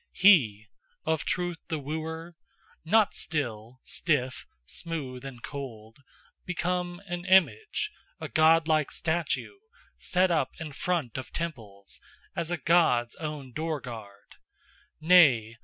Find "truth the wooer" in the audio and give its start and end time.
1.25-2.35